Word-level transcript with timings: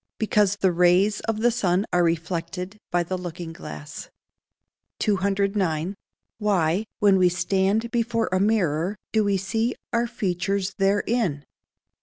_Because 0.17 0.55
the 0.55 0.71
rays 0.71 1.19
of 1.29 1.41
the 1.41 1.51
sun 1.51 1.85
are 1.93 2.03
reflected 2.03 2.79
by 2.89 3.03
the 3.03 3.19
looking 3.19 3.53
glass. 3.53 4.09
209. 4.97 5.93
_Why, 6.41 6.85
when 6.97 7.17
we 7.19 7.29
stand 7.29 7.91
before 7.91 8.27
a 8.31 8.39
mirror, 8.39 8.97
do 9.11 9.23
we 9.23 9.37
see 9.37 9.75
our 9.93 10.07
features 10.07 10.73
therein? 10.79 11.43